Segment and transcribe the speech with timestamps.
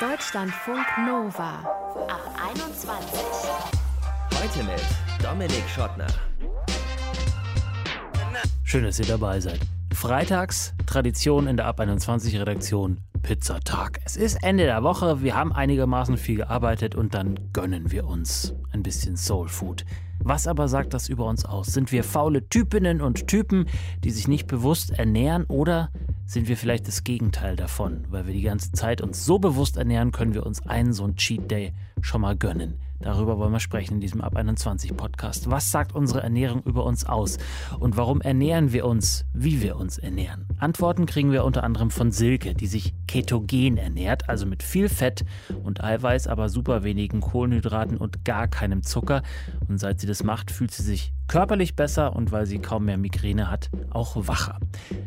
[0.00, 1.58] Deutschlandfunk Nova
[2.06, 2.22] ab
[2.52, 3.20] 21.
[4.32, 4.80] Heute mit
[5.20, 6.06] Dominik Schottner.
[8.62, 9.58] Schön, dass ihr dabei seid.
[9.92, 13.98] Freitags Tradition in der Ab 21 Redaktion Pizzatag.
[14.04, 18.54] Es ist Ende der Woche, wir haben einigermaßen viel gearbeitet und dann gönnen wir uns
[18.70, 19.84] ein bisschen Soul Food.
[20.20, 21.68] Was aber sagt das über uns aus?
[21.68, 23.66] Sind wir faule Typinnen und Typen,
[24.04, 25.90] die sich nicht bewusst ernähren oder
[26.28, 28.04] sind wir vielleicht das Gegenteil davon?
[28.10, 31.16] Weil wir die ganze Zeit uns so bewusst ernähren, können wir uns einen so einen
[31.16, 32.78] Cheat Day schon mal gönnen.
[33.00, 35.48] Darüber wollen wir sprechen in diesem Ab 21 Podcast.
[35.50, 37.38] Was sagt unsere Ernährung über uns aus?
[37.78, 40.46] Und warum ernähren wir uns, wie wir uns ernähren?
[40.58, 45.24] Antworten kriegen wir unter anderem von Silke, die sich ketogen ernährt, also mit viel Fett
[45.62, 49.22] und Eiweiß, aber super wenigen Kohlenhydraten und gar keinem Zucker.
[49.68, 52.98] Und seit sie das macht, fühlt sie sich körperlich besser und weil sie kaum mehr
[52.98, 54.58] Migräne hat, auch wacher.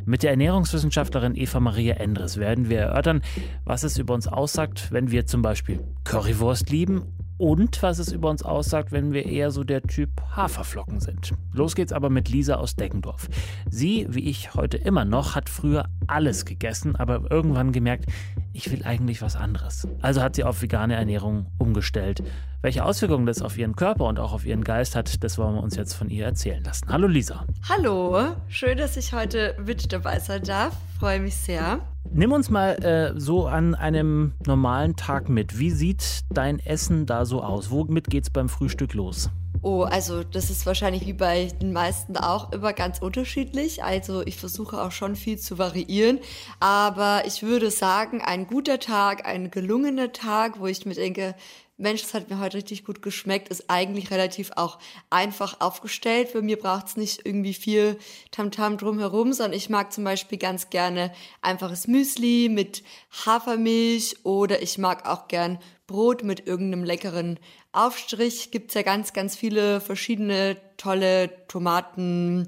[0.05, 3.21] Mit der Ernährungswissenschaftlerin Eva Maria Endres werden wir erörtern,
[3.65, 7.03] was es über uns aussagt, wenn wir zum Beispiel Currywurst lieben
[7.41, 11.33] und was es über uns aussagt, wenn wir eher so der Typ Haferflocken sind.
[11.51, 13.29] Los geht's aber mit Lisa aus Deckendorf.
[13.67, 18.05] Sie, wie ich heute immer noch, hat früher alles gegessen, aber irgendwann gemerkt,
[18.53, 19.87] ich will eigentlich was anderes.
[20.01, 22.23] Also hat sie auf vegane Ernährung umgestellt.
[22.61, 25.63] Welche Auswirkungen das auf ihren Körper und auch auf ihren Geist hat, das wollen wir
[25.63, 26.89] uns jetzt von ihr erzählen lassen.
[26.89, 27.45] Hallo Lisa.
[27.67, 30.75] Hallo, schön, dass ich heute mit dabei sein darf.
[30.99, 31.79] Freue mich sehr.
[32.11, 35.57] Nimm uns mal äh, so an einem normalen Tag mit.
[35.57, 37.71] Wie sieht dein Essen da so aus?
[37.71, 39.29] Womit geht's beim Frühstück los?
[39.63, 43.83] Oh, also das ist wahrscheinlich wie bei den meisten auch immer ganz unterschiedlich.
[43.83, 46.19] Also ich versuche auch schon viel zu variieren.
[46.59, 51.35] Aber ich würde sagen, ein guter Tag, ein gelungener Tag, wo ich mir denke,
[51.81, 54.79] Mensch, das hat mir heute richtig gut geschmeckt, ist eigentlich relativ auch
[55.09, 56.29] einfach aufgestellt.
[56.29, 57.97] Für mir braucht es nicht irgendwie viel
[58.31, 62.83] Tamtam drumherum, sondern ich mag zum Beispiel ganz gerne einfaches Müsli mit
[63.25, 67.39] Hafermilch oder ich mag auch gern Brot mit irgendeinem leckeren
[67.71, 68.51] Aufstrich.
[68.51, 72.47] Gibt's ja ganz, ganz viele verschiedene tolle Tomaten.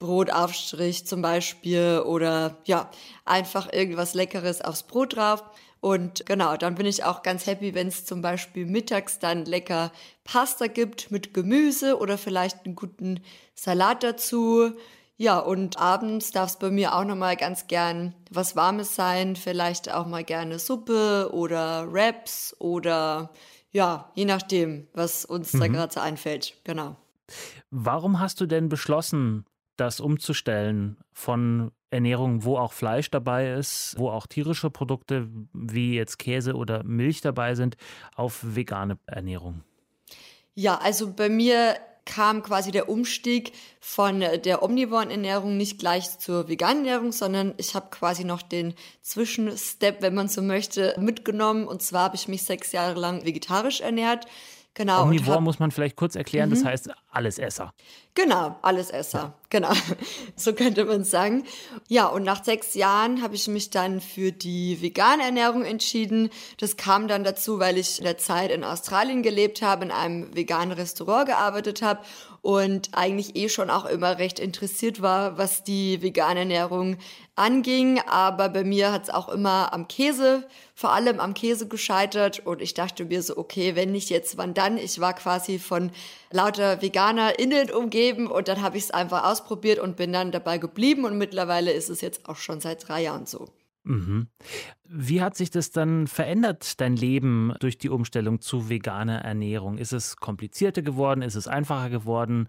[0.00, 2.90] Brotaufstrich zum Beispiel oder ja,
[3.26, 5.44] einfach irgendwas Leckeres aufs Brot drauf.
[5.80, 9.92] Und genau, dann bin ich auch ganz happy, wenn es zum Beispiel mittags dann lecker
[10.24, 13.20] Pasta gibt mit Gemüse oder vielleicht einen guten
[13.54, 14.72] Salat dazu.
[15.16, 19.36] Ja, und abends darf es bei mir auch nochmal ganz gern was Warmes sein.
[19.36, 23.30] Vielleicht auch mal gerne Suppe oder Wraps oder
[23.70, 25.60] ja, je nachdem, was uns mhm.
[25.60, 26.56] da gerade so einfällt.
[26.64, 26.96] Genau.
[27.70, 29.44] Warum hast du denn beschlossen,
[29.76, 36.18] das umzustellen von Ernährung, wo auch Fleisch dabei ist, wo auch tierische Produkte wie jetzt
[36.18, 37.76] Käse oder Milch dabei sind,
[38.14, 39.62] auf vegane Ernährung?
[40.54, 46.48] Ja, also bei mir kam quasi der Umstieg von der omnivoren Ernährung nicht gleich zur
[46.48, 51.66] veganen Ernährung, sondern ich habe quasi noch den Zwischenstep, wenn man so möchte, mitgenommen.
[51.66, 54.26] Und zwar habe ich mich sechs Jahre lang vegetarisch ernährt.
[54.74, 55.02] Genau.
[55.02, 56.54] Omnivor muss man vielleicht kurz erklären, mhm.
[56.54, 57.74] das heißt Allesesser.
[58.14, 59.18] Genau, Allesesser.
[59.18, 59.34] Ja.
[59.50, 59.72] Genau,
[60.36, 61.44] so könnte man sagen.
[61.88, 66.30] Ja, und nach sechs Jahren habe ich mich dann für die vegane Ernährung entschieden.
[66.58, 70.34] Das kam dann dazu, weil ich in der Zeit in Australien gelebt habe, in einem
[70.36, 72.00] veganen Restaurant gearbeitet habe
[72.42, 76.96] und eigentlich eh schon auch immer recht interessiert war, was die vegane Ernährung
[77.36, 78.00] anging.
[78.06, 82.40] Aber bei mir hat es auch immer am Käse, vor allem am Käse gescheitert.
[82.46, 84.78] Und ich dachte mir so, okay, wenn nicht jetzt, wann dann?
[84.78, 85.90] Ich war quasi von
[86.30, 91.04] lauter VeganerInnen umgeben und dann habe ich es einfach ausprobiert und bin dann dabei geblieben.
[91.04, 93.48] Und mittlerweile ist es jetzt auch schon seit drei Jahren so.
[93.90, 94.28] Mhm.
[94.84, 99.78] Wie hat sich das dann verändert, dein Leben durch die Umstellung zu veganer Ernährung?
[99.78, 101.22] Ist es komplizierter geworden?
[101.22, 102.48] Ist es einfacher geworden?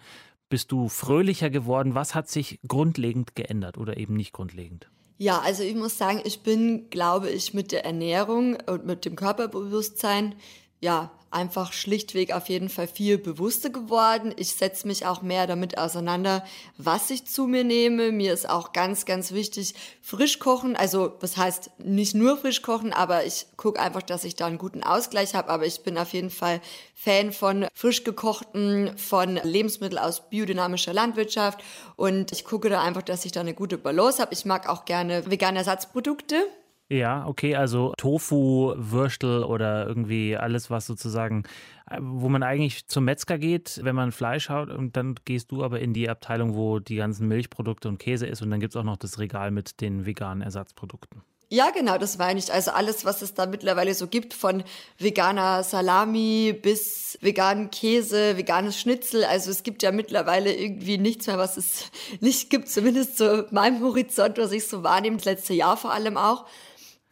[0.49, 1.95] Bist du fröhlicher geworden?
[1.95, 4.89] Was hat sich grundlegend geändert oder eben nicht grundlegend?
[5.17, 9.15] Ja, also ich muss sagen, ich bin, glaube ich, mit der Ernährung und mit dem
[9.15, 10.35] Körperbewusstsein
[10.81, 14.33] ja einfach schlichtweg auf jeden Fall viel bewusster geworden.
[14.35, 16.43] Ich setze mich auch mehr damit auseinander,
[16.77, 18.11] was ich zu mir nehme.
[18.11, 20.75] Mir ist auch ganz, ganz wichtig, frisch kochen.
[20.75, 24.57] Also das heißt nicht nur frisch kochen, aber ich gucke einfach, dass ich da einen
[24.57, 25.49] guten Ausgleich habe.
[25.49, 26.59] Aber ich bin auf jeden Fall
[26.93, 31.63] Fan von frisch gekochten, von Lebensmitteln aus biodynamischer Landwirtschaft.
[31.95, 34.33] Und ich gucke da einfach, dass ich da eine gute Balance habe.
[34.33, 36.45] Ich mag auch gerne vegane Ersatzprodukte.
[36.91, 41.43] Ja, okay, also Tofu, Würstel oder irgendwie alles, was sozusagen,
[41.89, 45.63] äh, wo man eigentlich zum Metzger geht, wenn man Fleisch haut und dann gehst du
[45.63, 48.75] aber in die Abteilung, wo die ganzen Milchprodukte und Käse ist und dann gibt es
[48.75, 51.21] auch noch das Regal mit den veganen Ersatzprodukten.
[51.47, 52.51] Ja, genau, das meine ich.
[52.51, 54.63] Also alles, was es da mittlerweile so gibt, von
[54.97, 59.23] veganer Salami bis veganen Käse, veganes Schnitzel.
[59.23, 63.81] Also es gibt ja mittlerweile irgendwie nichts mehr, was es nicht gibt, zumindest zu meinem
[63.81, 66.45] Horizont, was ich so wahrnehme, das letzte Jahr vor allem auch.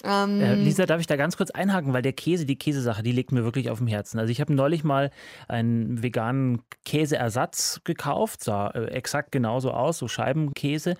[0.03, 3.11] Ähm, Äh, Lisa, darf ich da ganz kurz einhaken, weil der Käse, die Käsesache, die
[3.11, 4.19] liegt mir wirklich auf dem Herzen.
[4.19, 5.11] Also ich habe neulich mal
[5.47, 10.95] einen veganen Käseersatz gekauft, sah äh, exakt genauso aus, so Scheibenkäse.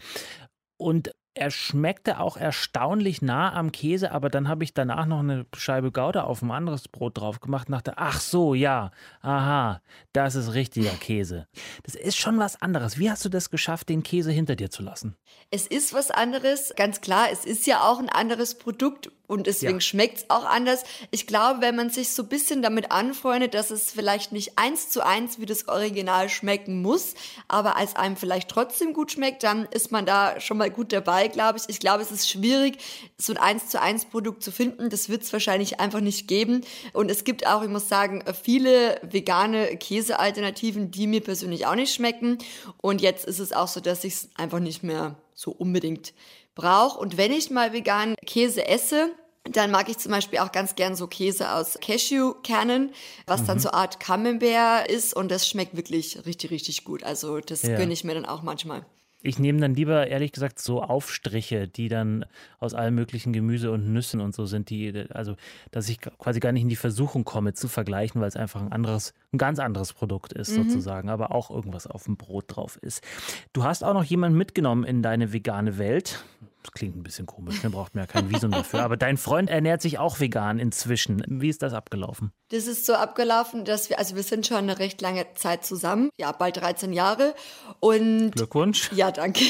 [0.78, 5.46] Und er schmeckte auch erstaunlich nah am Käse, aber dann habe ich danach noch eine
[5.56, 8.92] Scheibe Gouda auf ein anderes Brot drauf gemacht und dachte, ach so, ja,
[9.22, 9.82] aha,
[10.12, 11.48] das ist richtiger Käse.
[11.84, 12.98] Das ist schon was anderes.
[12.98, 15.16] Wie hast du das geschafft, den Käse hinter dir zu lassen?
[15.52, 17.28] Es ist was anderes, ganz klar.
[17.32, 19.80] Es ist ja auch ein anderes Produkt und deswegen Ja.
[19.82, 20.84] schmeckt's auch anders.
[21.12, 24.90] Ich glaube, wenn man sich so ein bisschen damit anfreundet, dass es vielleicht nicht eins
[24.90, 27.14] zu eins wie das Original schmecken muss,
[27.48, 31.28] aber als einem vielleicht trotzdem gut schmeckt, dann ist man da schon mal gut dabei,
[31.28, 31.66] glaube ich.
[31.68, 32.80] Ich glaube, es ist schwierig,
[33.18, 34.90] so ein eins zu eins Produkt zu finden.
[34.90, 36.66] Das wird's wahrscheinlich einfach nicht geben.
[36.94, 41.94] Und es gibt auch, ich muss sagen, viele vegane Käsealternativen, die mir persönlich auch nicht
[41.94, 42.40] schmecken.
[42.82, 46.14] Und jetzt ist es auch so, dass ich es einfach nicht mehr so unbedingt
[46.56, 47.00] brauche.
[47.00, 49.12] Und wenn ich mal veganen Käse esse,
[49.44, 52.92] dann mag ich zum Beispiel auch ganz gern so Käse aus Cashewkernen,
[53.26, 57.04] was dann so Art Camembert ist und das schmeckt wirklich richtig, richtig gut.
[57.04, 57.76] Also das Ja.
[57.78, 58.86] gönne ich mir dann auch manchmal.
[59.22, 62.26] Ich nehme dann lieber, ehrlich gesagt, so Aufstriche, die dann
[62.60, 65.36] aus allem möglichen Gemüse und Nüssen und so sind, die, also,
[65.72, 68.72] dass ich quasi gar nicht in die Versuchung komme, zu vergleichen, weil es einfach ein
[68.72, 73.04] anderes, ein ganz anderes Produkt ist, sozusagen, aber auch irgendwas auf dem Brot drauf ist.
[73.52, 76.24] Du hast auch noch jemanden mitgenommen in deine vegane Welt.
[76.64, 77.70] Das klingt ein bisschen komisch, ne?
[77.70, 78.84] braucht man ja kein Visum dafür.
[78.84, 81.24] Aber dein Freund ernährt sich auch vegan inzwischen.
[81.28, 82.34] Wie ist das abgelaufen?
[82.50, 86.10] Das ist so abgelaufen, dass wir, also wir sind schon eine recht lange Zeit zusammen,
[86.18, 87.34] ja, bald 13 Jahre.
[87.80, 88.92] Und Glückwunsch.
[88.92, 89.46] Ja, danke.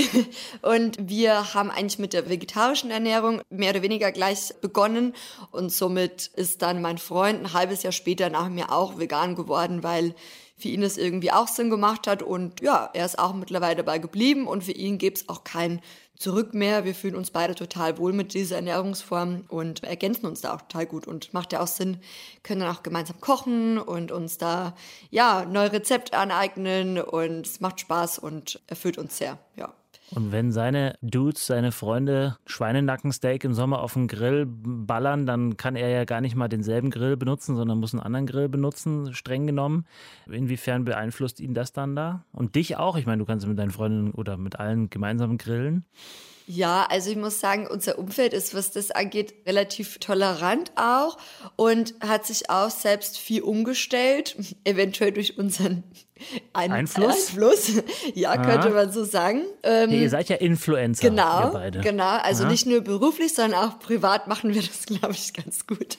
[0.62, 5.14] Und wir haben eigentlich mit der vegetarischen Ernährung mehr oder weniger gleich begonnen.
[5.50, 9.82] Und somit ist dann mein Freund ein halbes Jahr später nach mir auch vegan geworden,
[9.82, 10.14] weil
[10.56, 12.22] für ihn das irgendwie auch Sinn gemacht hat.
[12.22, 14.46] Und ja, er ist auch mittlerweile dabei geblieben.
[14.46, 15.80] Und für ihn gibt's auch kein
[16.16, 16.84] Zurück mehr.
[16.84, 20.86] Wir fühlen uns beide total wohl mit dieser Ernährungsform und ergänzen uns da auch total
[20.86, 21.06] gut.
[21.06, 21.98] Und macht ja auch Sinn,
[22.42, 24.74] können dann auch gemeinsam kochen und uns da,
[25.10, 26.98] ja, neue Rezepte aneignen.
[27.00, 29.74] Und es macht Spaß und erfüllt uns sehr, ja.
[30.14, 35.74] Und wenn seine Dudes, seine Freunde Schweinenackensteak im Sommer auf den Grill ballern, dann kann
[35.74, 39.46] er ja gar nicht mal denselben Grill benutzen, sondern muss einen anderen Grill benutzen, streng
[39.46, 39.86] genommen.
[40.30, 42.24] Inwiefern beeinflusst ihn das dann da?
[42.32, 42.96] Und dich auch?
[42.96, 45.84] Ich meine, du kannst mit deinen Freunden oder mit allen gemeinsam grillen.
[46.46, 51.16] Ja, also ich muss sagen, unser Umfeld ist, was das angeht, relativ tolerant auch
[51.56, 55.84] und hat sich auch selbst viel umgestellt, eventuell durch unseren
[56.52, 57.30] Ein Einfluss?
[57.30, 57.72] Einfluss.
[58.14, 59.42] Ja, könnte man so sagen.
[59.62, 62.18] Ähm, Nee, ihr seid ja Influencer, Genau, genau.
[62.18, 62.52] Also Aha.
[62.52, 65.96] nicht nur beruflich, sondern auch privat machen wir das, glaube ich, ganz gut.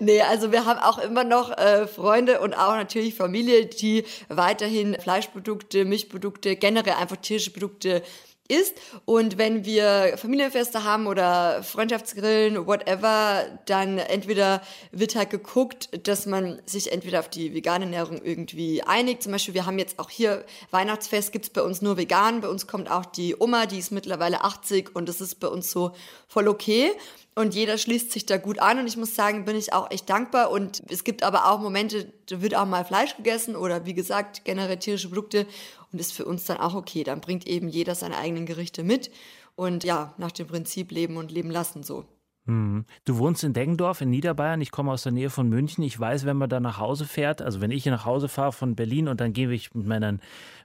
[0.00, 4.96] Nee, also wir haben auch immer noch äh, Freunde und auch natürlich Familie, die weiterhin
[5.00, 8.02] Fleischprodukte, Milchprodukte, generell einfach tierische Produkte
[8.48, 8.74] isst.
[9.06, 14.60] Und wenn wir Familienfeste haben oder Freundschaftsgrillen, whatever, dann entweder
[14.92, 19.22] wird halt geguckt, dass man sich entweder auf die vegane Ernährung irgendwie einigt.
[19.22, 22.42] Zum Beispiel, wir haben jetzt auch hier Weihnachtsfest, gibt's bei uns nur vegan.
[22.42, 25.70] Bei uns kommt auch die Oma, die ist mittlerweile 80 und das ist bei uns
[25.70, 25.92] so
[26.28, 26.92] voll okay.
[27.36, 30.08] Und jeder schließt sich da gut an und ich muss sagen, bin ich auch echt
[30.08, 30.52] dankbar.
[30.52, 34.44] Und es gibt aber auch Momente, da wird auch mal Fleisch gegessen oder wie gesagt,
[34.44, 35.46] generell tierische Produkte
[35.92, 37.02] und ist für uns dann auch okay.
[37.02, 39.10] Dann bringt eben jeder seine eigenen Gerichte mit
[39.56, 42.04] und ja, nach dem Prinzip leben und leben lassen so.
[42.46, 42.84] Mhm.
[43.04, 44.60] Du wohnst in Deggendorf in Niederbayern.
[44.60, 45.82] Ich komme aus der Nähe von München.
[45.82, 48.52] Ich weiß, wenn man da nach Hause fährt, also wenn ich hier nach Hause fahre
[48.52, 50.20] von Berlin und dann gehe ich mit, meinen,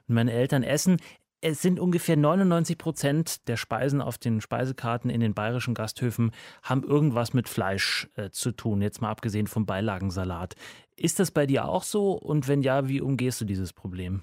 [0.06, 0.98] mit meinen Eltern essen,
[1.40, 6.32] es sind ungefähr 99 Prozent der Speisen auf den Speisekarten in den bayerischen Gasthöfen
[6.62, 10.54] haben irgendwas mit Fleisch äh, zu tun, jetzt mal abgesehen vom Beilagensalat.
[10.96, 12.12] Ist das bei dir auch so?
[12.12, 14.22] Und wenn ja, wie umgehst du dieses Problem?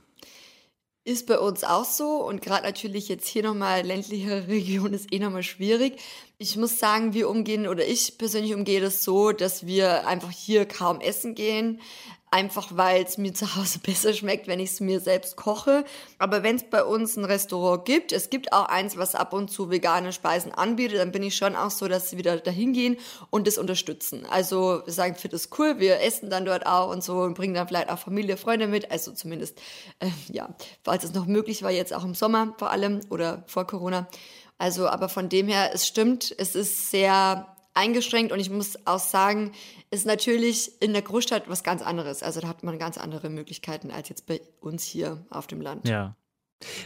[1.03, 5.19] Ist bei uns auch so und gerade natürlich jetzt hier nochmal ländliche Region ist eh
[5.19, 5.97] nochmal schwierig.
[6.37, 10.65] Ich muss sagen, wir umgehen oder ich persönlich umgehe das so, dass wir einfach hier
[10.65, 11.79] kaum essen gehen.
[12.29, 15.85] Einfach weil es mir zu Hause besser schmeckt, wenn ich es mir selbst koche.
[16.19, 19.49] Aber wenn es bei uns ein Restaurant gibt, es gibt auch eins, was ab und
[19.49, 22.97] zu vegane Speisen anbietet, dann bin ich schon auch so, dass sie wieder dahin gehen
[23.29, 24.25] und das unterstützen.
[24.29, 27.53] Also wir sagen, finde das cool, wir essen dann dort auch und so und bringen
[27.53, 28.91] dann vielleicht auch Familie, Freunde mit.
[28.91, 29.57] Also zumindest,
[29.99, 30.49] äh, ja,
[30.83, 34.07] falls es noch möglich war, jetzt auch im Sommer vor allem oder vor Corona.
[34.57, 38.99] Also, aber von dem her, es stimmt, es ist sehr eingeschränkt und ich muss auch
[38.99, 39.51] sagen,
[39.91, 42.23] ist natürlich in der Großstadt was ganz anderes.
[42.23, 45.87] Also da hat man ganz andere Möglichkeiten als jetzt bei uns hier auf dem Land.
[45.87, 46.15] Ja.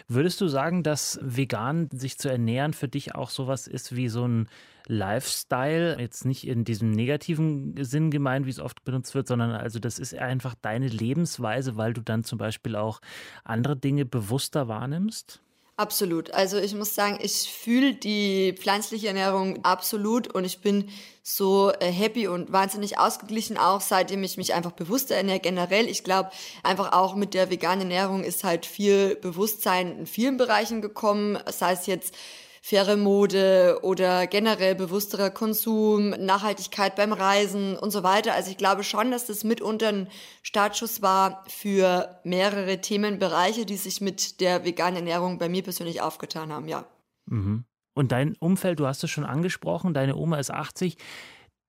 [0.09, 4.27] Würdest du sagen, dass vegan sich zu ernähren für dich auch sowas ist wie so
[4.27, 4.49] ein
[4.87, 5.97] Lifestyle?
[5.97, 9.97] Jetzt nicht in diesem negativen Sinn gemeint, wie es oft benutzt wird, sondern also das
[9.97, 12.99] ist einfach deine Lebensweise, weil du dann zum Beispiel auch
[13.45, 15.41] andere Dinge bewusster wahrnimmst?
[15.81, 16.29] Absolut.
[16.29, 20.89] Also ich muss sagen, ich fühle die pflanzliche Ernährung absolut und ich bin
[21.23, 25.87] so äh, happy und wahnsinnig ausgeglichen auch, seitdem ich mich einfach bewusster ernähre generell.
[25.87, 26.29] Ich glaube,
[26.61, 31.71] einfach auch mit der veganen Ernährung ist halt viel Bewusstsein in vielen Bereichen gekommen, sei
[31.71, 32.13] es jetzt
[32.61, 38.33] faire Mode oder generell bewussterer Konsum, Nachhaltigkeit beim Reisen und so weiter.
[38.33, 40.07] Also ich glaube schon, dass das mitunter ein
[40.43, 46.53] Startschuss war für mehrere Themenbereiche, die sich mit der veganen Ernährung bei mir persönlich aufgetan
[46.53, 46.85] haben, ja.
[47.25, 47.65] Mhm.
[47.93, 50.97] Und dein Umfeld, du hast es schon angesprochen, deine Oma ist 80,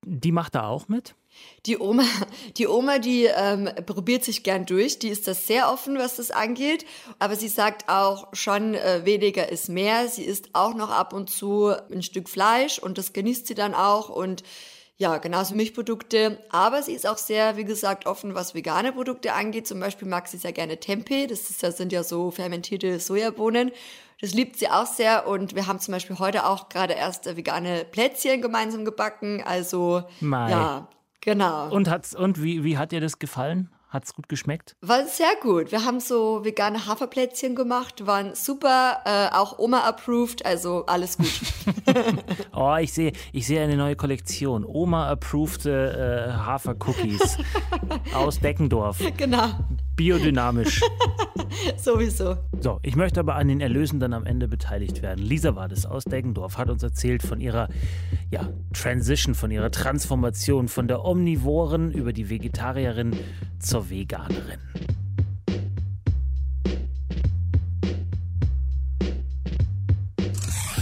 [0.04, 1.14] die macht da auch mit?
[1.66, 2.04] Die Oma,
[2.56, 4.98] die Oma, die ähm, probiert sich gern durch.
[4.98, 6.84] Die ist das sehr offen, was das angeht.
[7.18, 10.08] Aber sie sagt auch schon, äh, weniger ist mehr.
[10.08, 13.74] Sie isst auch noch ab und zu ein Stück Fleisch und das genießt sie dann
[13.74, 14.42] auch und
[14.98, 16.38] ja, genauso Milchprodukte.
[16.50, 19.66] Aber sie ist auch sehr, wie gesagt, offen, was vegane Produkte angeht.
[19.66, 21.26] Zum Beispiel mag sie sehr gerne Tempeh.
[21.26, 23.72] Das, ist, das sind ja so fermentierte Sojabohnen.
[24.20, 27.84] Das liebt sie auch sehr und wir haben zum Beispiel heute auch gerade erst vegane
[27.84, 29.42] Plätzchen gemeinsam gebacken.
[29.44, 30.50] Also Mai.
[30.52, 30.88] ja,
[31.22, 31.70] Genau.
[31.70, 33.70] Und, hat's, und wie, wie hat dir das gefallen?
[33.88, 34.74] Hat es gut geschmeckt?
[34.80, 35.70] War sehr gut.
[35.70, 41.42] Wir haben so vegane Haferplätzchen gemacht, waren super, äh, auch Oma-approved, also alles gut.
[42.54, 44.64] oh, ich sehe ich seh eine neue Kollektion.
[44.64, 47.36] Oma-approved äh, Hafer-Cookies
[48.14, 48.98] aus Deckendorf.
[49.18, 49.50] Genau.
[50.02, 50.80] Biodynamisch.
[51.76, 52.36] Sowieso.
[52.60, 55.24] So, ich möchte aber an den Erlösen dann am Ende beteiligt werden.
[55.24, 57.68] Lisa war das aus Deggendorf, hat uns erzählt von ihrer
[58.28, 63.16] ja, Transition, von ihrer Transformation von der Omnivoren über die Vegetarierin
[63.60, 64.58] zur Veganerin.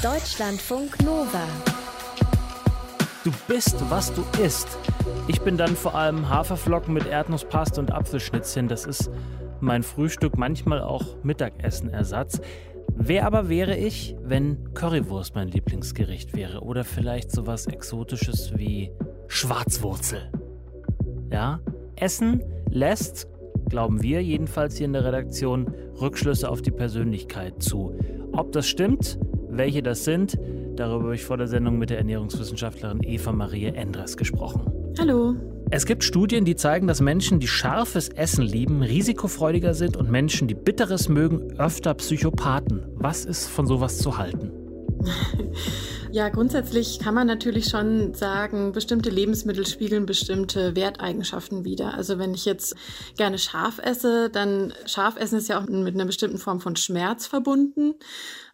[0.03, 1.47] Deutschlandfunk Nova.
[3.31, 4.67] Du bist, was du isst.
[5.29, 8.67] Ich bin dann vor allem Haferflocken mit Erdnusspaste und Apfelschnitzchen.
[8.67, 9.09] Das ist
[9.61, 12.41] mein Frühstück, manchmal auch Mittagessenersatz.
[12.97, 16.63] Wer aber wäre ich, wenn Currywurst mein Lieblingsgericht wäre?
[16.63, 18.91] Oder vielleicht sowas Exotisches wie
[19.29, 20.33] Schwarzwurzel?
[21.31, 21.61] Ja,
[21.95, 23.29] Essen lässt,
[23.69, 27.95] glauben wir jedenfalls hier in der Redaktion, Rückschlüsse auf die Persönlichkeit zu.
[28.33, 30.37] Ob das stimmt, welche das sind,
[30.81, 34.63] darüber habe ich vor der Sendung mit der Ernährungswissenschaftlerin Eva Marie Endres gesprochen.
[34.99, 35.35] Hallo.
[35.71, 40.49] Es gibt Studien, die zeigen, dass Menschen, die scharfes Essen lieben, risikofreudiger sind und Menschen,
[40.49, 42.83] die bitteres mögen, öfter Psychopathen.
[42.97, 44.60] Was ist von sowas zu halten?
[46.13, 51.95] Ja, grundsätzlich kann man natürlich schon sagen, bestimmte Lebensmittel spiegeln bestimmte Werteigenschaften wider.
[51.95, 52.75] Also wenn ich jetzt
[53.17, 57.29] gerne scharf esse, dann scharf essen ist ja auch mit einer bestimmten Form von Schmerz
[57.29, 57.95] verbunden.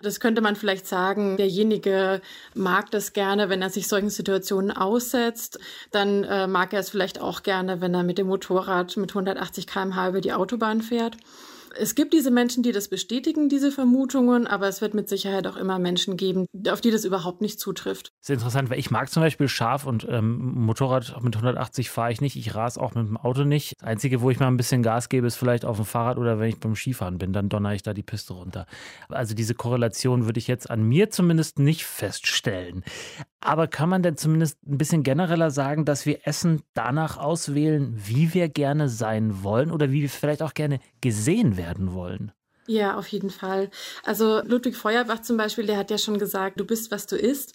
[0.03, 2.21] Das könnte man vielleicht sagen, derjenige
[2.55, 5.59] mag das gerne, wenn er sich solchen Situationen aussetzt.
[5.93, 9.67] Dann äh, mag er es vielleicht auch gerne, wenn er mit dem Motorrad mit 180
[9.67, 11.17] km/h über die Autobahn fährt
[11.79, 15.57] es gibt diese Menschen, die das bestätigen, diese Vermutungen, aber es wird mit Sicherheit auch
[15.57, 18.13] immer Menschen geben, auf die das überhaupt nicht zutrifft.
[18.21, 22.13] Das ist interessant, weil ich mag zum Beispiel scharf und ähm, Motorrad mit 180 fahre
[22.13, 22.37] ich nicht.
[22.37, 23.75] Ich rase auch mit dem Auto nicht.
[23.79, 26.39] Das Einzige, wo ich mal ein bisschen Gas gebe, ist vielleicht auf dem Fahrrad oder
[26.39, 28.67] wenn ich beim Skifahren bin, dann donner ich da die Piste runter.
[29.09, 32.85] Also diese Korrelation würde ich jetzt an mir zumindest nicht feststellen.
[33.47, 38.35] Aber kann man denn zumindest ein bisschen genereller sagen, dass wir Essen danach auswählen, wie
[38.35, 42.33] wir gerne sein wollen oder wie wir vielleicht auch gerne gesehen werden wollen?
[42.67, 43.71] Ja, auf jeden Fall.
[44.03, 47.55] Also Ludwig Feuerbach zum Beispiel, der hat ja schon gesagt, du bist, was du isst.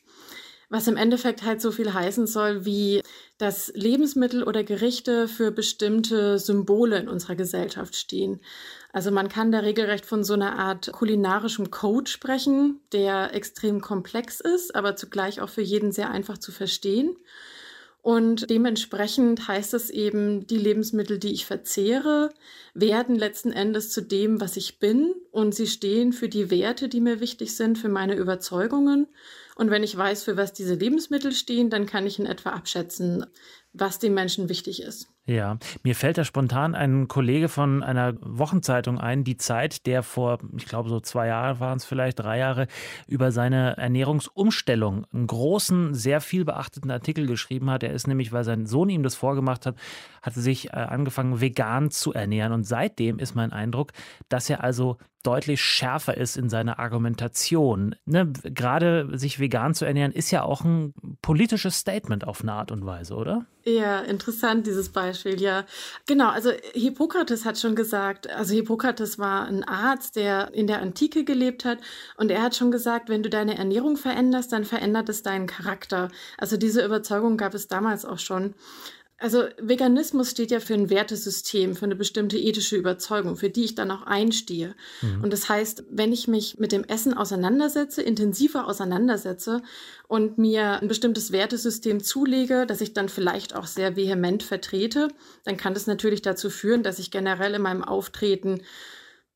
[0.71, 3.01] Was im Endeffekt halt so viel heißen soll, wie
[3.37, 8.39] dass Lebensmittel oder Gerichte für bestimmte Symbole in unserer Gesellschaft stehen.
[8.93, 14.39] Also man kann da regelrecht von so einer Art kulinarischem Code sprechen, der extrem komplex
[14.39, 17.17] ist, aber zugleich auch für jeden sehr einfach zu verstehen.
[18.01, 22.31] Und dementsprechend heißt es eben, die Lebensmittel, die ich verzehre,
[22.73, 25.13] werden letzten Endes zu dem, was ich bin.
[25.29, 29.07] Und sie stehen für die Werte, die mir wichtig sind, für meine Überzeugungen.
[29.55, 33.27] Und wenn ich weiß, für was diese Lebensmittel stehen, dann kann ich in etwa abschätzen,
[33.73, 35.07] was den Menschen wichtig ist.
[35.27, 40.39] Ja, mir fällt da spontan ein Kollege von einer Wochenzeitung ein, die Zeit, der vor,
[40.57, 42.67] ich glaube, so zwei Jahre waren es vielleicht, drei Jahre,
[43.07, 47.83] über seine Ernährungsumstellung einen großen, sehr viel beachteten Artikel geschrieben hat.
[47.83, 49.75] Er ist nämlich, weil sein Sohn ihm das vorgemacht hat,
[50.23, 52.51] hatte sich äh, angefangen, vegan zu ernähren.
[52.51, 53.91] Und seitdem ist mein Eindruck,
[54.27, 57.95] dass er also deutlich schärfer ist in seiner Argumentation.
[58.05, 58.31] Ne?
[58.43, 62.85] Gerade sich vegan zu ernähren, ist ja auch ein politisches Statement auf eine Art und
[62.85, 63.45] Weise, oder?
[63.63, 65.65] Ja, interessant, dieses Beispiel, ja.
[66.07, 71.23] Genau, also Hippokrates hat schon gesagt, also Hippokrates war ein Arzt, der in der Antike
[71.23, 71.79] gelebt hat
[72.17, 76.09] und er hat schon gesagt, wenn du deine Ernährung veränderst, dann verändert es deinen Charakter.
[76.37, 78.53] Also diese Überzeugung gab es damals auch schon.
[79.21, 83.75] Also Veganismus steht ja für ein Wertesystem, für eine bestimmte ethische Überzeugung, für die ich
[83.75, 84.73] dann auch einstehe.
[85.03, 85.23] Mhm.
[85.23, 89.61] Und das heißt, wenn ich mich mit dem Essen auseinandersetze, intensiver auseinandersetze
[90.07, 95.09] und mir ein bestimmtes Wertesystem zulege, das ich dann vielleicht auch sehr vehement vertrete,
[95.45, 98.61] dann kann das natürlich dazu führen, dass ich generell in meinem Auftreten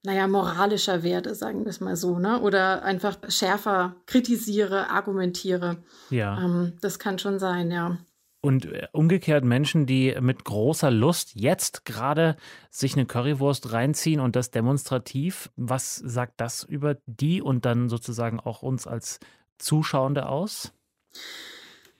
[0.01, 2.39] naja, moralischer werde, sagen wir es mal so, ne?
[2.41, 5.77] Oder einfach schärfer kritisiere, argumentiere.
[6.11, 6.43] Ja.
[6.43, 7.97] Ähm, das kann schon sein, ja.
[8.45, 12.37] Und äh, umgekehrt Menschen, die mit großer Lust jetzt gerade
[12.69, 18.39] sich eine Currywurst reinziehen und das demonstrativ, was sagt das über die und dann sozusagen
[18.39, 19.19] auch uns als
[19.57, 20.73] Zuschauende aus?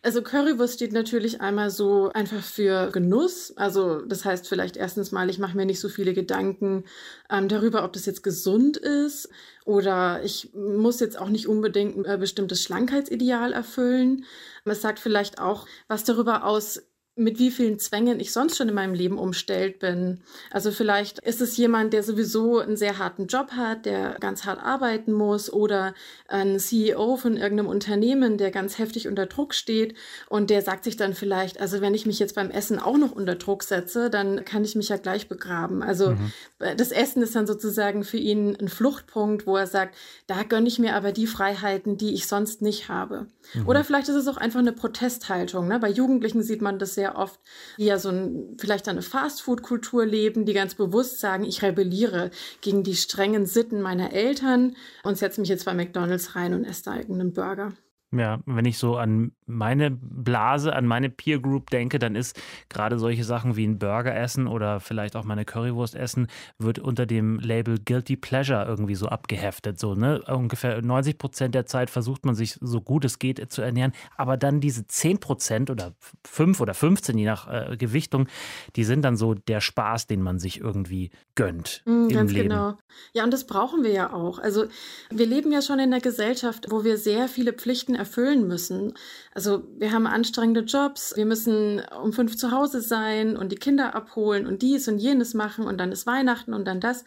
[0.06, 3.58] Also Currywurst steht natürlich einmal so einfach für Genuss.
[3.58, 6.84] Also das heißt vielleicht erstens mal, ich mache mir nicht so viele Gedanken
[7.28, 9.30] ähm, darüber, ob das jetzt gesund ist
[9.66, 14.26] oder ich muss jetzt auch nicht unbedingt ein äh, bestimmtes Schlankheitsideal erfüllen.
[14.64, 16.84] Es sagt vielleicht auch was darüber aus,
[17.18, 20.20] mit wie vielen Zwängen ich sonst schon in meinem Leben umstellt bin.
[20.52, 24.62] Also vielleicht ist es jemand, der sowieso einen sehr harten Job hat, der ganz hart
[24.62, 25.94] arbeiten muss oder
[26.28, 29.96] ein CEO von irgendeinem Unternehmen, der ganz heftig unter Druck steht
[30.28, 33.14] und der sagt sich dann vielleicht, also wenn ich mich jetzt beim Essen auch noch
[33.14, 35.84] unter Druck setze, dann kann ich mich ja gleich begraben.
[35.84, 36.32] Also mhm.
[36.60, 39.96] das Essen ist dann sozusagen für ihn ein Fluchtpunkt, wo er sagt,
[40.28, 43.28] da gönne ich mir aber die Freiheiten, die ich sonst nicht habe.
[43.54, 43.68] Mhm.
[43.70, 45.70] Oder vielleicht ist es auch einfach eine Protesthaltung.
[45.70, 45.80] Ne?
[45.80, 47.40] Bei Jugendlichen sieht man das sehr oft,
[47.78, 52.32] die ja so ein, vielleicht eine Fastfood-Kultur leben, die ganz bewusst sagen, ich rebelliere
[52.62, 56.84] gegen die strengen Sitten meiner Eltern und setze mich jetzt bei McDonalds rein und esse
[56.84, 57.74] da irgendeinen Burger.
[58.20, 63.00] Ja, wenn ich so an meine Blase, an meine Peer Group denke, dann ist gerade
[63.00, 67.40] solche Sachen wie ein Burger essen oder vielleicht auch meine Currywurst essen, wird unter dem
[67.40, 69.80] Label Guilty Pleasure irgendwie so abgeheftet.
[69.80, 70.22] So, ne?
[70.28, 74.38] Ungefähr 90 Prozent der Zeit versucht man sich so gut es geht zu ernähren, aber
[74.38, 75.96] dann diese 10 Prozent oder
[76.26, 78.28] 5 oder 15, je nach äh, Gewichtung,
[78.76, 81.84] die sind dann so der Spaß, den man sich irgendwie gönnt.
[81.86, 82.50] Mhm, ganz Leben.
[82.50, 82.78] genau.
[83.14, 84.40] Ja, und das brauchen wir ja auch.
[84.40, 84.66] Also
[85.10, 88.94] wir leben ja schon in einer Gesellschaft, wo wir sehr viele Pflichten erfüllen müssen.
[89.34, 93.96] Also wir haben anstrengende Jobs, wir müssen um fünf zu Hause sein und die Kinder
[93.96, 97.04] abholen und dies und jenes machen und dann ist Weihnachten und dann das.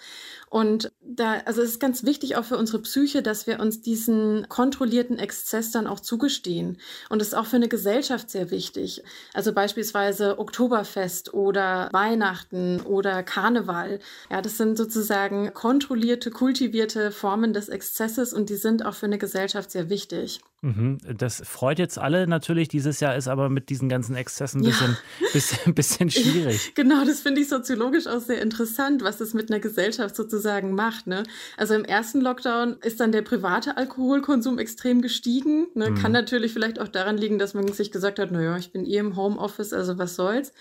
[0.51, 4.47] Und da, also es ist ganz wichtig auch für unsere Psyche, dass wir uns diesen
[4.49, 6.79] kontrollierten Exzess dann auch zugestehen.
[7.11, 9.03] Und es ist auch für eine Gesellschaft sehr wichtig.
[9.35, 14.01] Also beispielsweise Oktoberfest oder Weihnachten oder Karneval.
[14.31, 19.19] Ja, das sind sozusagen kontrollierte, kultivierte Formen des Exzesses und die sind auch für eine
[19.19, 20.41] Gesellschaft sehr wichtig.
[20.61, 22.66] Mhm, das freut jetzt alle natürlich.
[22.66, 25.27] Dieses Jahr ist aber mit diesen ganzen Exzessen ein bisschen, ja.
[25.33, 26.75] bisschen, bisschen schwierig.
[26.75, 31.07] Genau, das finde ich soziologisch auch sehr interessant, was es mit einer Gesellschaft sozusagen macht.
[31.07, 31.23] Ne?
[31.57, 35.68] Also im ersten Lockdown ist dann der private Alkoholkonsum extrem gestiegen.
[35.75, 35.90] Ne?
[35.90, 35.94] Mhm.
[35.94, 38.97] Kann natürlich vielleicht auch daran liegen, dass man sich gesagt hat, naja, ich bin eh
[38.97, 40.53] im Homeoffice, also was soll's.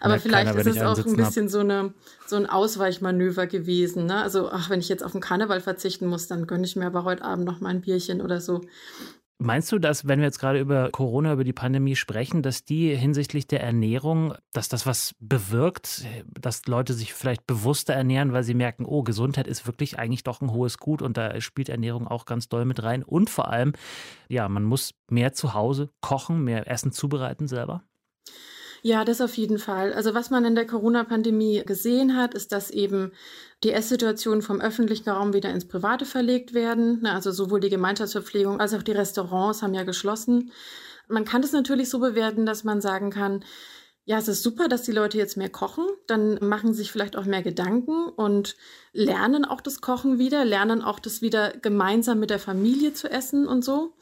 [0.00, 1.94] Aber ja, vielleicht keiner, ist es auch ein bisschen so, eine,
[2.26, 4.06] so ein Ausweichmanöver gewesen.
[4.06, 4.16] Ne?
[4.16, 7.04] Also, ach, wenn ich jetzt auf den Karneval verzichten muss, dann gönne ich mir aber
[7.04, 8.62] heute Abend noch mal ein Bierchen oder so.
[9.38, 12.94] Meinst du, dass, wenn wir jetzt gerade über Corona, über die Pandemie sprechen, dass die
[12.94, 16.06] hinsichtlich der Ernährung, dass das was bewirkt,
[16.40, 20.40] dass Leute sich vielleicht bewusster ernähren, weil sie merken, oh, Gesundheit ist wirklich eigentlich doch
[20.40, 23.02] ein hohes Gut und da spielt Ernährung auch ganz doll mit rein.
[23.02, 23.72] Und vor allem,
[24.28, 27.82] ja, man muss mehr zu Hause kochen, mehr Essen zubereiten selber?
[28.86, 29.94] Ja, das auf jeden Fall.
[29.94, 33.12] Also was man in der Corona-Pandemie gesehen hat, ist, dass eben
[33.62, 37.06] die Esssituationen vom öffentlichen Raum wieder ins Private verlegt werden.
[37.06, 40.52] Also sowohl die Gemeinschaftsverpflegung als auch die Restaurants haben ja geschlossen.
[41.08, 43.42] Man kann das natürlich so bewerten, dass man sagen kann,
[44.04, 45.86] ja, es ist super, dass die Leute jetzt mehr kochen.
[46.06, 48.54] Dann machen sich vielleicht auch mehr Gedanken und
[48.92, 53.48] lernen auch das Kochen wieder, lernen auch das wieder gemeinsam mit der Familie zu essen
[53.48, 53.94] und so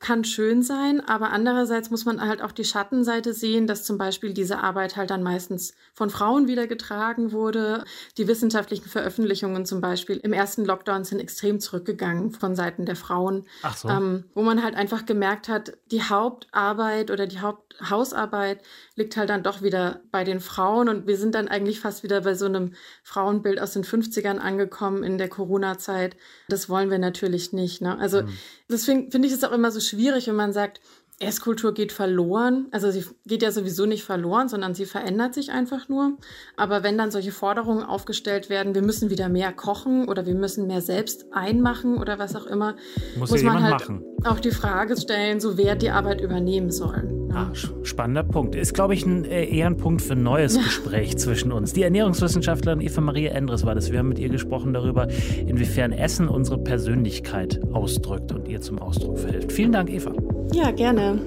[0.00, 4.34] kann schön sein, aber andererseits muss man halt auch die Schattenseite sehen, dass zum Beispiel
[4.34, 7.84] diese Arbeit halt dann meistens von Frauen wieder getragen wurde.
[8.18, 13.46] Die wissenschaftlichen Veröffentlichungen zum Beispiel im ersten Lockdown sind extrem zurückgegangen von Seiten der Frauen,
[13.62, 13.88] Ach so.
[13.88, 18.60] ähm, wo man halt einfach gemerkt hat, die Hauptarbeit oder die Haupthausarbeit
[18.96, 22.20] liegt halt dann doch wieder bei den Frauen und wir sind dann eigentlich fast wieder
[22.20, 26.16] bei so einem Frauenbild aus den 50ern angekommen in der Corona-Zeit.
[26.48, 27.80] Das wollen wir natürlich nicht.
[27.80, 27.98] Ne?
[27.98, 28.38] Also mhm.
[28.70, 30.80] Deswegen finde ich es auch immer so schwierig, wenn man sagt,
[31.18, 32.66] Esskultur geht verloren.
[32.72, 36.18] Also sie geht ja sowieso nicht verloren, sondern sie verändert sich einfach nur.
[36.56, 40.66] Aber wenn dann solche Forderungen aufgestellt werden, wir müssen wieder mehr kochen oder wir müssen
[40.66, 42.76] mehr selbst einmachen oder was auch immer,
[43.16, 44.04] muss, muss man halt machen.
[44.24, 47.25] auch die Frage stellen, so wer die Arbeit übernehmen soll.
[47.36, 48.54] Ah, spannender Punkt.
[48.54, 51.74] Ist, glaube ich, ein, äh, eher ein Punkt für ein neues Gespräch zwischen uns.
[51.74, 53.92] Die Ernährungswissenschaftlerin Eva Maria Endres war das.
[53.92, 55.06] Wir haben mit ihr gesprochen darüber,
[55.46, 59.52] inwiefern Essen unsere Persönlichkeit ausdrückt und ihr zum Ausdruck verhilft.
[59.52, 60.12] Vielen Dank, Eva.
[60.54, 61.20] Ja, gerne.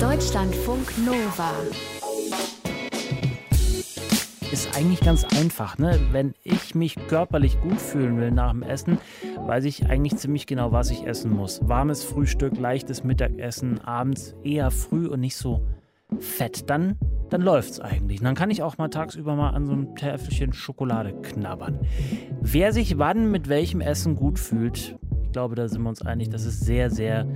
[0.00, 1.52] Deutschlandfunk Nova
[4.78, 5.76] eigentlich ganz einfach.
[5.78, 5.98] Ne?
[6.12, 8.98] Wenn ich mich körperlich gut fühlen will nach dem Essen,
[9.36, 11.60] weiß ich eigentlich ziemlich genau, was ich essen muss.
[11.66, 15.66] Warmes Frühstück, leichtes Mittagessen, abends eher früh und nicht so
[16.20, 16.70] fett.
[16.70, 16.96] Dann,
[17.28, 18.20] dann läuft es eigentlich.
[18.20, 21.80] Dann kann ich auch mal tagsüber mal an so einem Täfelchen Schokolade knabbern.
[22.40, 26.30] Wer sich wann mit welchem Essen gut fühlt, ich glaube, da sind wir uns einig,
[26.30, 27.26] das ist sehr, sehr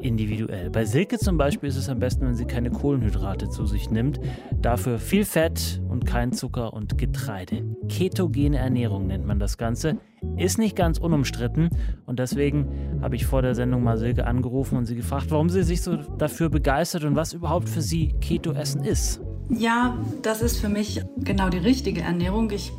[0.00, 0.70] individuell.
[0.70, 4.20] Bei Silke zum Beispiel ist es am besten, wenn sie keine Kohlenhydrate zu sich nimmt.
[4.60, 7.64] Dafür viel Fett und kein Zucker und Getreide.
[7.88, 9.98] Ketogene Ernährung nennt man das Ganze.
[10.36, 11.70] Ist nicht ganz unumstritten
[12.06, 15.62] und deswegen habe ich vor der Sendung mal Silke angerufen und sie gefragt, warum sie
[15.62, 19.20] sich so dafür begeistert und was überhaupt für sie Keto-Essen ist.
[19.48, 22.50] Ja, das ist für mich genau die richtige Ernährung.
[22.50, 22.72] Ich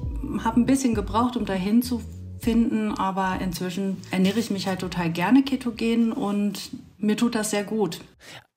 [0.44, 2.02] habe ein bisschen gebraucht, um dahin zu
[2.40, 7.64] finden, aber inzwischen ernähre ich mich halt total gerne ketogen und mir tut das sehr
[7.64, 8.02] gut.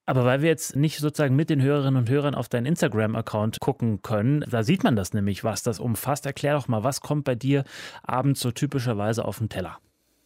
[0.04, 4.02] Aber weil wir jetzt nicht sozusagen mit den Hörerinnen und Hörern auf deinen Instagram-Account gucken
[4.02, 6.26] können, da sieht man das nämlich, was das umfasst.
[6.26, 7.64] Erklär doch mal, was kommt bei dir
[8.02, 9.78] abends so typischerweise auf den Teller?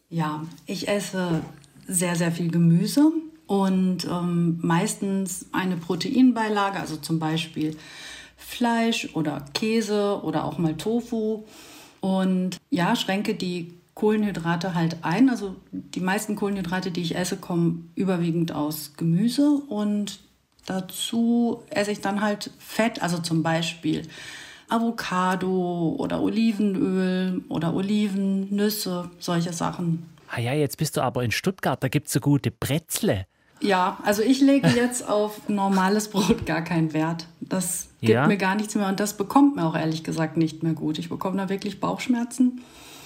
[0.08, 1.42] Ja, ich esse
[1.86, 3.12] sehr, sehr viel Gemüse
[3.46, 7.76] und ähm, meistens eine Proteinbeilage, also zum Beispiel
[8.36, 11.44] Fleisch oder Käse oder auch mal Tofu.
[12.00, 15.30] Und ja, schränke die Kohlenhydrate halt ein.
[15.30, 20.20] Also die meisten Kohlenhydrate, die ich esse, kommen überwiegend aus Gemüse und
[20.66, 24.02] dazu esse ich dann halt Fett, also zum Beispiel
[24.68, 30.06] Avocado oder Olivenöl oder Oliven, Nüsse, solche Sachen.
[30.28, 33.26] Ah ja, jetzt bist du aber in Stuttgart, da gibt es so gute Brezle.
[33.62, 37.26] Ja, also ich lege jetzt auf normales Brot gar keinen Wert.
[37.40, 38.26] Das gibt ja.
[38.26, 40.98] mir gar nichts mehr und das bekommt mir auch ehrlich gesagt nicht mehr gut.
[40.98, 42.60] Ich bekomme da wirklich Bauchschmerzen.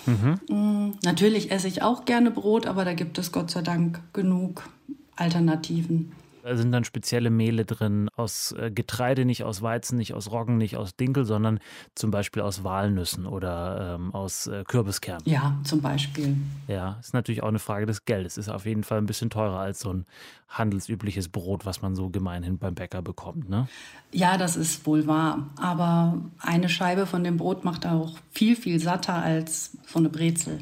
[0.07, 0.95] Mhm.
[1.05, 4.69] Natürlich esse ich auch gerne Brot, aber da gibt es Gott sei Dank genug
[5.17, 6.13] Alternativen.
[6.43, 10.57] Da sind dann spezielle Mehle drin aus äh, Getreide, nicht aus Weizen, nicht aus Roggen,
[10.57, 11.61] nicht aus Dinkel, sondern
[11.95, 15.23] zum Beispiel aus Walnüssen oder ähm, aus äh, Kürbiskernen.
[15.27, 16.37] Ja, zum Beispiel.
[16.67, 18.39] Ja, ist natürlich auch eine Frage des Geldes.
[18.39, 20.07] Ist auf jeden Fall ein bisschen teurer als so ein
[20.49, 23.69] handelsübliches Brot, was man so gemeinhin beim Bäcker bekommt, ne?
[24.13, 25.49] Ja, das ist wohl wahr.
[25.61, 30.59] Aber eine Scheibe von dem Brot macht auch viel, viel satter als so eine Brezel.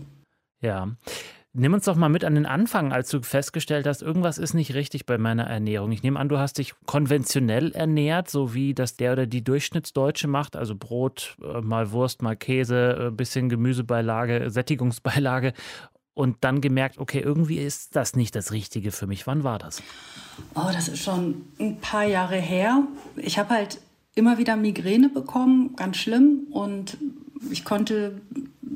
[0.61, 0.89] Ja.
[1.59, 4.75] Nimm uns doch mal mit an den Anfang, als du festgestellt hast, irgendwas ist nicht
[4.75, 5.91] richtig bei meiner Ernährung.
[5.91, 10.29] Ich nehme an, du hast dich konventionell ernährt, so wie das der oder die Durchschnittsdeutsche
[10.29, 15.53] macht, also Brot, äh, mal Wurst, mal Käse, äh, bisschen Gemüsebeilage, Sättigungsbeilage
[16.15, 19.27] und dann gemerkt, okay, irgendwie ist das nicht das Richtige für mich.
[19.27, 19.83] Wann war das?
[20.55, 22.85] Oh, das ist schon ein paar Jahre her.
[23.17, 23.81] Ich habe halt
[24.15, 26.99] immer wieder Migräne bekommen, ganz schlimm und
[27.51, 28.21] ich konnte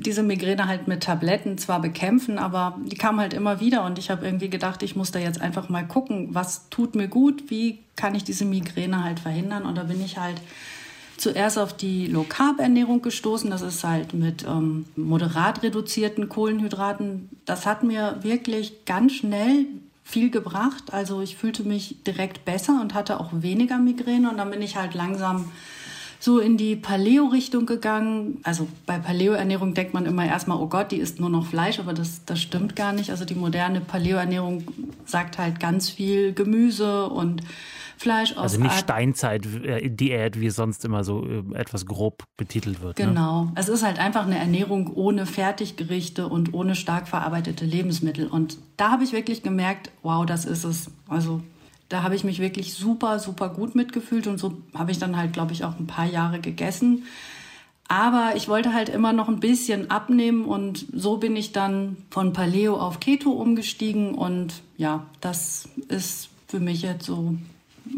[0.05, 4.09] diese Migräne halt mit Tabletten zwar bekämpfen, aber die kam halt immer wieder und ich
[4.09, 7.79] habe irgendwie gedacht, ich muss da jetzt einfach mal gucken, was tut mir gut, wie
[7.95, 10.41] kann ich diese Migräne halt verhindern und da bin ich halt
[11.17, 13.49] zuerst auf die Low Carb Ernährung gestoßen.
[13.49, 17.29] Das ist halt mit ähm, moderat reduzierten Kohlenhydraten.
[17.45, 19.65] Das hat mir wirklich ganz schnell
[20.03, 20.91] viel gebracht.
[20.91, 24.75] Also ich fühlte mich direkt besser und hatte auch weniger Migräne und dann bin ich
[24.75, 25.51] halt langsam
[26.23, 28.39] so in die Paleo-Richtung gegangen.
[28.43, 31.91] Also bei Paleo-Ernährung denkt man immer erstmal, oh Gott, die isst nur noch Fleisch, aber
[31.91, 33.09] das, das stimmt gar nicht.
[33.09, 34.63] Also die moderne Paleo-Ernährung
[35.05, 37.43] sagt halt ganz viel Gemüse und
[37.97, 38.53] Fleisch aus.
[38.53, 42.97] Also nicht Steinzeit-Diät, wie sonst immer so äh, etwas grob betitelt wird.
[42.99, 43.07] Ne?
[43.07, 43.43] Genau.
[43.43, 43.51] Ne?
[43.55, 48.27] Es ist halt einfach eine Ernährung ohne Fertiggerichte und ohne stark verarbeitete Lebensmittel.
[48.27, 50.89] Und da habe ich wirklich gemerkt, wow, das ist es.
[51.09, 51.41] Also
[51.93, 55.31] da habe ich mich wirklich super, super gut mitgefühlt und so habe ich dann halt,
[55.31, 57.03] glaube ich, auch ein paar Jahre gegessen.
[57.87, 62.33] Aber ich wollte halt immer noch ein bisschen abnehmen und so bin ich dann von
[62.33, 67.35] Paleo auf Keto umgestiegen und ja, das ist für mich jetzt so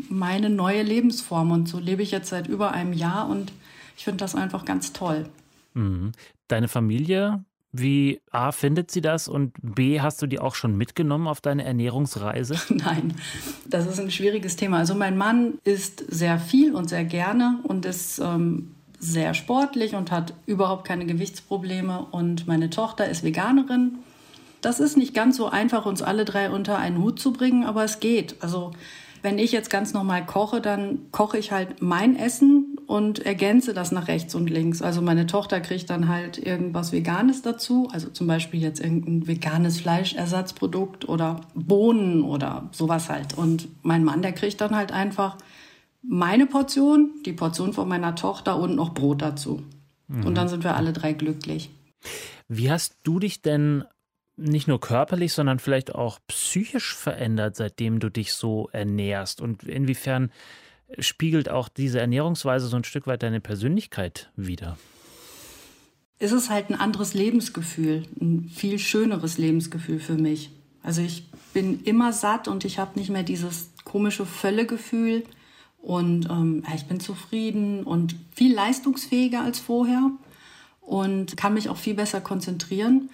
[0.10, 3.53] meine neue Lebensform und so lebe ich jetzt seit über einem Jahr und
[3.95, 5.29] ich finde das einfach ganz toll.
[5.73, 6.12] Mhm.
[6.49, 7.45] Deine Familie
[7.79, 11.63] wie A, findet sie das und B, hast du die auch schon mitgenommen auf deine
[11.65, 12.55] Ernährungsreise?
[12.69, 13.15] Nein,
[13.65, 14.77] das ist ein schwieriges Thema.
[14.77, 20.11] Also mein Mann isst sehr viel und sehr gerne und ist ähm, sehr sportlich und
[20.11, 23.99] hat überhaupt keine Gewichtsprobleme und meine Tochter ist Veganerin.
[24.61, 27.83] Das ist nicht ganz so einfach, uns alle drei unter einen Hut zu bringen, aber
[27.83, 28.35] es geht.
[28.41, 28.71] Also
[29.25, 33.91] wenn ich jetzt ganz normal koche, dann koche ich halt mein Essen und ergänze das
[33.91, 34.83] nach rechts und links.
[34.83, 39.81] Also meine Tochter kriegt dann halt irgendwas Veganes dazu, also zum Beispiel jetzt irgendein veganes
[39.81, 43.35] Fleischersatzprodukt oder Bohnen oder sowas halt.
[43.35, 45.38] Und mein Mann, der kriegt dann halt einfach
[46.03, 49.63] meine Portion, die Portion von meiner Tochter und noch Brot dazu.
[50.07, 50.23] Mhm.
[50.23, 51.71] Und dann sind wir alle drei glücklich.
[52.47, 53.85] Wie hast du dich denn
[54.37, 59.41] nicht nur körperlich, sondern vielleicht auch psychisch verändert, seitdem du dich so ernährst?
[59.41, 60.31] Und inwiefern
[60.99, 64.77] spiegelt auch diese Ernährungsweise so ein Stück weit deine Persönlichkeit wider?
[66.19, 70.51] Es ist halt ein anderes Lebensgefühl, ein viel schöneres Lebensgefühl für mich.
[70.81, 75.23] Also ich bin immer satt und ich habe nicht mehr dieses komische Völlegefühl
[75.81, 80.11] und ähm, ich bin zufrieden und viel leistungsfähiger als vorher
[80.81, 83.09] und kann mich auch viel besser konzentrieren.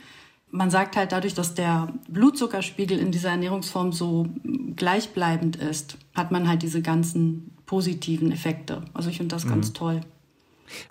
[0.52, 4.28] Man sagt halt dadurch, dass der Blutzuckerspiegel in dieser Ernährungsform so
[4.76, 8.84] gleichbleibend ist, hat man halt diese ganzen positiven Effekte.
[8.94, 9.50] Also ich finde das mhm.
[9.50, 10.02] ganz toll.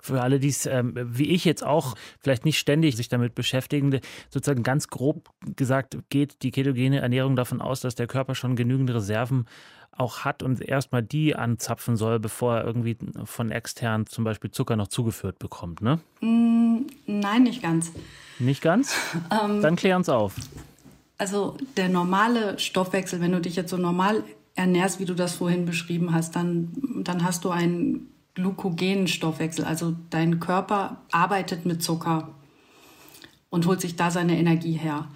[0.01, 3.99] Für alle, die es, ähm, wie ich jetzt auch, vielleicht nicht ständig sich damit beschäftigen,
[4.29, 8.89] sozusagen ganz grob gesagt, geht die ketogene Ernährung davon aus, dass der Körper schon genügend
[8.91, 9.45] Reserven
[9.91, 14.75] auch hat und erstmal die anzapfen soll, bevor er irgendwie von extern zum Beispiel Zucker
[14.75, 15.99] noch zugeführt bekommt, ne?
[16.21, 17.91] Mm, nein, nicht ganz.
[18.39, 18.95] Nicht ganz?
[19.31, 20.35] Ähm, Dann klär uns auf.
[21.17, 24.23] Also der normale Stoffwechsel, wenn du dich jetzt so normal
[24.55, 26.71] ernährst, wie du das vorhin beschrieben hast, dann,
[27.03, 29.65] dann hast du einen glukogenen Stoffwechsel.
[29.65, 32.29] Also dein Körper arbeitet mit Zucker
[33.49, 35.07] und holt sich da seine Energie her.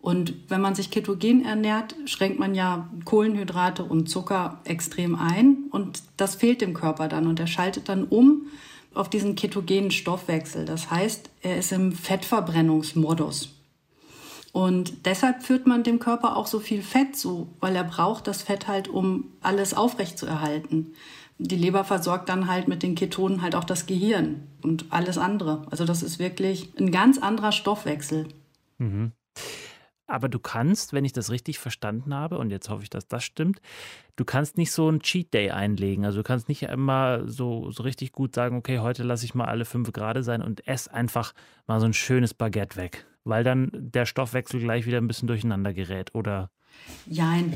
[0.00, 6.02] Und wenn man sich ketogen ernährt, schränkt man ja Kohlenhydrate und Zucker extrem ein und
[6.18, 8.42] das fehlt dem Körper dann und er schaltet dann um
[8.92, 10.66] auf diesen ketogenen Stoffwechsel.
[10.66, 13.48] Das heißt, er ist im Fettverbrennungsmodus.
[14.54, 18.42] Und deshalb führt man dem Körper auch so viel Fett zu, weil er braucht das
[18.42, 20.94] Fett halt, um alles aufrechtzuerhalten.
[21.38, 25.66] Die Leber versorgt dann halt mit den Ketonen halt auch das Gehirn und alles andere.
[25.72, 28.28] Also das ist wirklich ein ganz anderer Stoffwechsel.
[28.78, 29.10] Mhm.
[30.06, 33.24] Aber du kannst, wenn ich das richtig verstanden habe, und jetzt hoffe ich, dass das
[33.24, 33.60] stimmt,
[34.14, 36.04] du kannst nicht so einen Cheat Day einlegen.
[36.04, 39.46] Also du kannst nicht immer so, so richtig gut sagen, okay, heute lasse ich mal
[39.46, 41.32] alle fünf Grade sein und esse einfach
[41.66, 43.04] mal so ein schönes Baguette weg.
[43.24, 46.50] Weil dann der Stoffwechsel gleich wieder ein bisschen durcheinander gerät, oder?
[47.06, 47.54] Nein.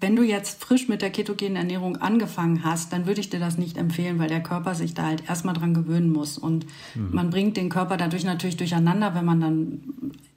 [0.00, 3.58] Wenn du jetzt frisch mit der ketogenen Ernährung angefangen hast, dann würde ich dir das
[3.58, 6.38] nicht empfehlen, weil der Körper sich da halt erstmal dran gewöhnen muss.
[6.38, 7.10] Und mhm.
[7.12, 9.82] man bringt den Körper dadurch natürlich durcheinander, wenn man dann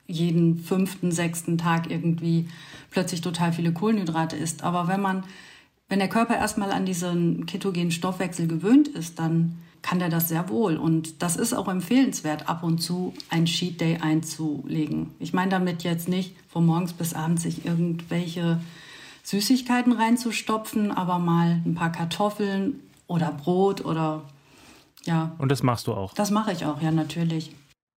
[0.08, 2.48] jeden fünften, sechsten Tag irgendwie
[2.92, 4.64] plötzlich total viele Kohlenhydrate isst.
[4.64, 5.24] Aber wenn man,
[5.90, 10.50] wenn der Körper erstmal an diesen ketogenen Stoffwechsel gewöhnt ist, dann kann der das sehr
[10.50, 10.78] wohl.
[10.78, 15.12] Und das ist auch empfehlenswert, ab und zu ein Cheat Day einzulegen.
[15.20, 18.60] Ich meine damit jetzt nicht von morgens bis abends sich irgendwelche
[19.22, 24.24] Süßigkeiten reinzustopfen, aber mal ein paar Kartoffeln oder Brot oder
[25.04, 25.36] ja.
[25.38, 26.16] Und das machst du auch?
[26.16, 27.52] Das mache ich auch, ja, natürlich.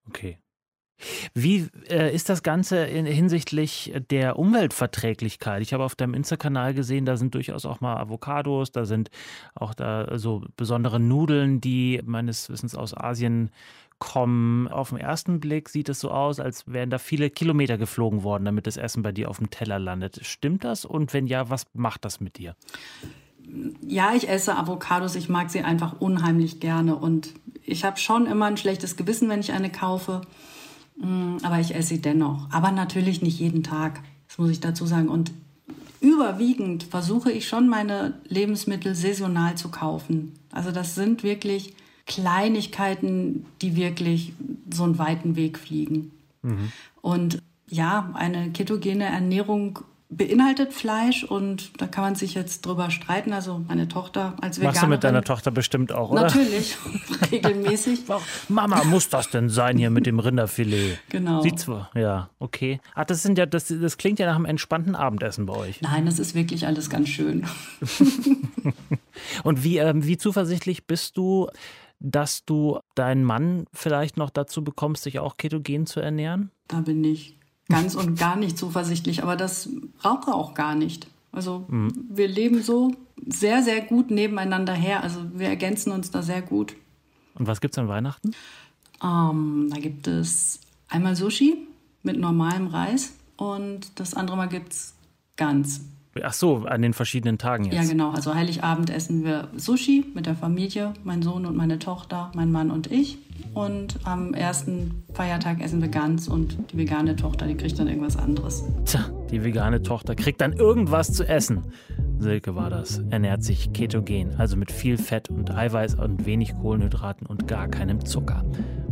[0.08, 0.36] Okay.
[1.34, 5.62] Wie äh, ist das Ganze in, hinsichtlich der Umweltverträglichkeit?
[5.62, 9.10] Ich habe auf deinem Insta-Kanal gesehen, da sind durchaus auch mal Avocados, da sind
[9.54, 13.50] auch da so besondere Nudeln, die meines Wissens aus Asien
[13.98, 14.68] kommen.
[14.68, 18.44] Auf den ersten Blick sieht es so aus, als wären da viele Kilometer geflogen worden,
[18.44, 20.20] damit das Essen bei dir auf dem Teller landet.
[20.22, 20.84] Stimmt das?
[20.84, 22.54] Und wenn ja, was macht das mit dir?
[23.86, 25.14] Ja, ich esse Avocados.
[25.14, 26.96] Ich mag sie einfach unheimlich gerne.
[26.96, 27.34] Und
[27.64, 30.20] ich habe schon immer ein schlechtes Gewissen, wenn ich eine kaufe.
[30.98, 32.48] Mm, aber ich esse sie dennoch.
[32.50, 34.00] Aber natürlich nicht jeden Tag.
[34.28, 35.08] Das muss ich dazu sagen.
[35.08, 35.32] Und
[36.00, 40.34] überwiegend versuche ich schon, meine Lebensmittel saisonal zu kaufen.
[40.52, 41.74] Also das sind wirklich
[42.06, 44.32] Kleinigkeiten, die wirklich
[44.72, 46.10] so einen weiten Weg fliegen.
[46.42, 46.72] Mhm.
[47.00, 53.32] Und ja, eine ketogene Ernährung beinhaltet Fleisch und da kann man sich jetzt drüber streiten.
[53.32, 54.64] Also meine Tochter als Veganerin.
[54.64, 56.22] Machst du mit deiner Tochter bestimmt auch, oder?
[56.22, 56.76] Natürlich,
[57.32, 58.04] regelmäßig.
[58.48, 60.98] Mama, muss das denn sein hier mit dem Rinderfilet?
[61.10, 61.42] Genau.
[61.42, 62.80] Sieht zwar, ja, okay.
[62.94, 65.82] Ach, das sind ja, das, das klingt ja nach einem entspannten Abendessen bei euch.
[65.82, 67.46] Nein, das ist wirklich alles ganz schön.
[69.44, 71.48] und wie, äh, wie zuversichtlich bist du,
[72.00, 76.50] dass du deinen Mann vielleicht noch dazu bekommst, sich auch ketogen zu ernähren?
[76.68, 77.37] Da bin ich
[77.68, 79.68] ganz und gar nicht zuversichtlich, aber das
[80.00, 81.06] braucht er auch gar nicht.
[81.32, 81.92] Also mhm.
[82.08, 82.94] wir leben so
[83.26, 85.02] sehr, sehr gut nebeneinander her.
[85.02, 86.74] Also wir ergänzen uns da sehr gut.
[87.34, 88.32] Und was gibt es an Weihnachten?
[89.02, 91.68] Ähm, da gibt es einmal Sushi
[92.02, 94.94] mit normalem Reis und das andere Mal gibt es
[95.36, 95.82] Gans.
[96.20, 97.74] Ach so, an den verschiedenen Tagen jetzt.
[97.74, 98.10] Ja, genau.
[98.10, 102.70] Also Heiligabend essen wir Sushi mit der Familie, mein Sohn und meine Tochter, mein Mann
[102.70, 103.18] und ich.
[103.58, 108.16] Und am ersten Feiertag essen wir Gans und die vegane Tochter, die kriegt dann irgendwas
[108.16, 108.62] anderes.
[108.84, 111.64] Tja, die vegane Tochter kriegt dann irgendwas zu essen.
[112.20, 117.26] Silke war das, ernährt sich ketogen, also mit viel Fett und Eiweiß und wenig Kohlenhydraten
[117.26, 118.44] und gar keinem Zucker.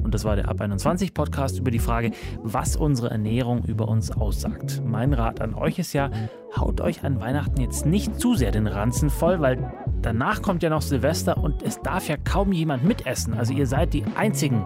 [0.03, 2.11] Und das war der Ab 21 Podcast über die Frage,
[2.43, 4.83] was unsere Ernährung über uns aussagt.
[4.85, 6.11] Mein Rat an euch ist ja,
[6.57, 9.73] haut euch an Weihnachten jetzt nicht zu sehr den Ranzen voll, weil
[10.07, 13.35] danach kommt ja noch Silvester und es darf ja kaum jemand mitessen.
[13.35, 14.65] Also ihr seid die Einzigen,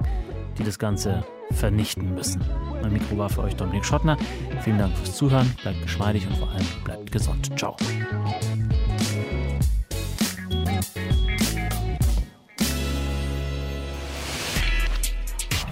[0.59, 2.43] die das Ganze vernichten müssen.
[2.83, 4.19] Mein Mikro war für euch Dominik Schottner.
[4.63, 5.51] Vielen Dank fürs Zuhören.
[5.63, 7.59] Bleibt geschmeidig und vor allem bleibt gesund.
[7.59, 7.75] Ciao.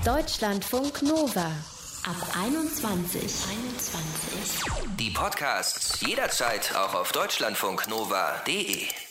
[0.05, 1.47] Deutschlandfunk Nova.
[2.05, 3.21] Ab 21.
[3.21, 4.97] 21.
[4.99, 9.08] Die Podcasts jederzeit auch auf deutschlandfunknova.de.